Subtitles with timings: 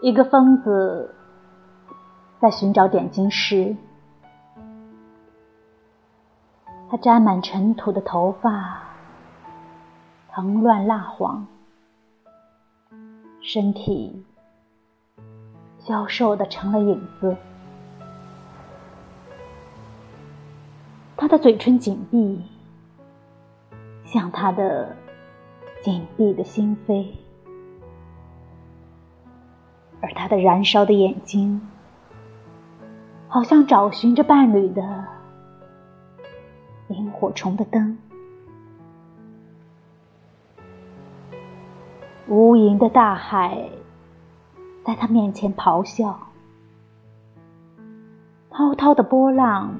[0.00, 1.12] 一个疯子
[2.40, 3.74] 在寻找点金石，
[6.88, 8.82] 他沾满尘土的头发
[10.30, 11.48] 蓬乱蜡黄，
[13.40, 14.24] 身体
[15.80, 17.36] 消瘦的成了影子。
[21.16, 22.44] 他的嘴唇紧闭，
[24.04, 24.94] 像他的
[25.82, 27.14] 紧闭的心扉。
[30.08, 31.60] 而他的燃烧的眼睛，
[33.28, 35.04] 好像找寻着伴侣的
[36.88, 37.98] 萤火虫的灯。
[42.26, 43.68] 无垠的大海
[44.82, 46.18] 在他面前咆哮，
[48.48, 49.74] 滔滔的波浪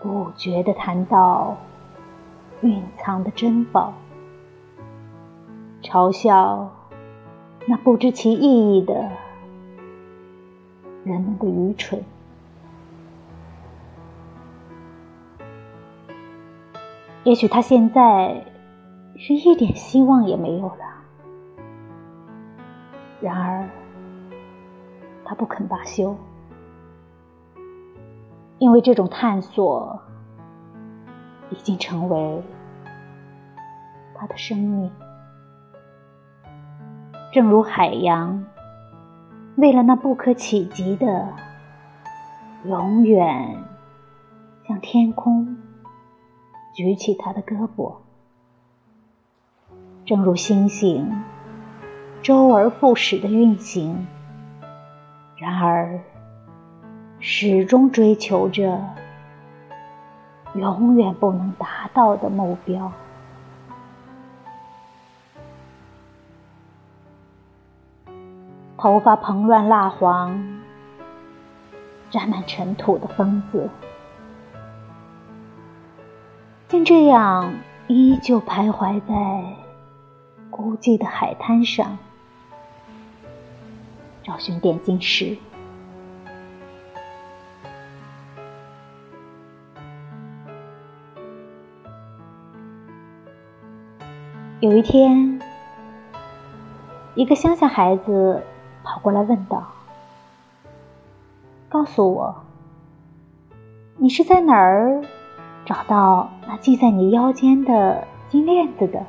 [0.00, 1.56] 不觉地谈到
[2.60, 3.92] 蕴藏的珍宝，
[5.82, 6.70] 嘲笑。
[7.70, 9.10] 那不知其意义的
[11.04, 12.02] 人们的愚蠢，
[17.24, 18.46] 也许他现在
[19.18, 20.78] 是一点希望也没有了。
[23.20, 23.68] 然而，
[25.26, 26.16] 他不肯罢休，
[28.56, 30.00] 因为这种探索
[31.50, 32.42] 已经成为
[34.14, 34.90] 他的生命。
[37.38, 38.46] 正如海洋，
[39.54, 41.34] 为了那不可企及的
[42.64, 43.62] 永远，
[44.66, 45.56] 向天空
[46.74, 47.98] 举起他的胳膊；
[50.04, 51.22] 正如星星，
[52.22, 54.08] 周而复始的运行，
[55.36, 56.00] 然而
[57.20, 58.80] 始终追求着
[60.56, 62.90] 永远不能达到的目标。
[68.80, 70.60] 头发蓬乱蜡黄、
[72.10, 73.68] 沾满尘土的疯子，
[76.68, 77.54] 竟这样
[77.88, 79.56] 依旧徘徊在
[80.48, 81.98] 孤寂的海滩上，
[84.22, 85.36] 找寻点金石。
[94.60, 95.40] 有一天，
[97.16, 98.40] 一个乡下孩子。
[98.88, 99.68] 跑过来问道
[101.68, 102.36] ：“告诉我，
[103.98, 105.04] 你是在哪儿
[105.66, 109.04] 找到那系在你腰间的金链子的？”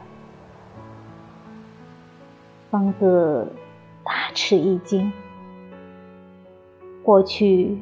[2.69, 3.53] 疯子
[4.03, 5.13] 大吃一惊。
[7.01, 7.81] 过去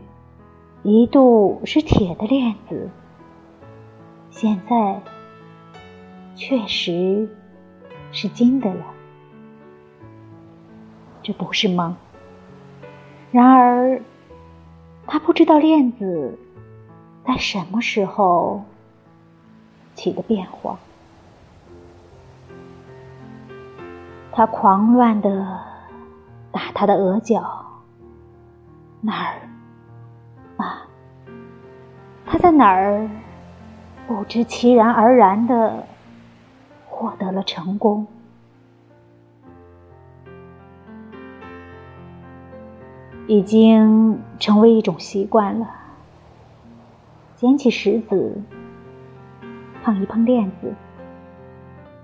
[0.83, 2.91] 一度是铁的链子，
[4.29, 5.01] 现在
[6.35, 7.27] 确实
[8.11, 8.85] 是金的了。
[11.27, 11.93] 这不是梦。
[13.33, 14.01] 然而，
[15.05, 16.39] 他不知道链子
[17.25, 18.63] 在什么时候
[19.93, 20.79] 起的变化。
[24.31, 25.59] 他狂乱的
[26.49, 27.65] 打他的额角，
[29.01, 29.33] 哪儿
[30.55, 30.87] 啊？
[32.25, 33.09] 他在哪儿？
[34.07, 35.85] 不知其然而然的
[36.87, 38.07] 获得了成功。
[43.27, 45.69] 已经成为一种习惯了。
[47.35, 48.41] 捡起石子，
[49.83, 50.73] 碰一碰链子，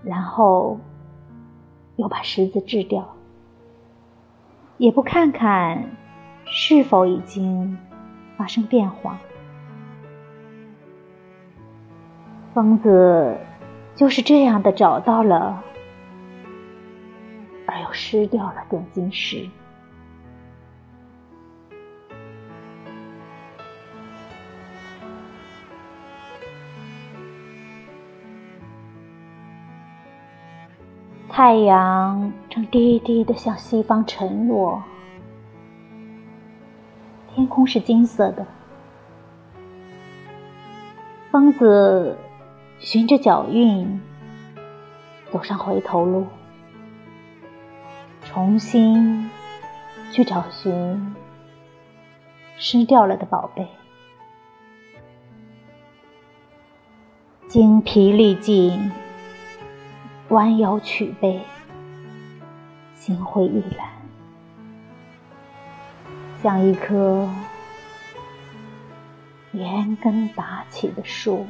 [0.03, 0.79] 然后
[1.95, 3.15] 又把石子掷掉，
[4.77, 5.91] 也不看看
[6.45, 7.77] 是否已经
[8.37, 9.17] 发生变化。
[12.53, 13.37] 疯子
[13.95, 15.63] 就是这样的找到了，
[17.65, 19.49] 而又失掉了点金石。
[31.29, 34.83] 太阳正低低的向西方沉落，
[37.33, 38.45] 天空是金色的。
[41.31, 42.15] 疯子
[42.77, 43.99] 循着脚印
[45.31, 46.27] 走上回头路，
[48.21, 49.31] 重新
[50.11, 51.15] 去找寻
[52.57, 53.67] 失掉了的宝贝，
[57.47, 58.91] 精疲力尽。
[60.33, 61.39] 弯腰取背，
[62.95, 63.87] 心灰意懒，
[66.41, 67.29] 像一棵
[69.51, 71.45] 连根拔起的树。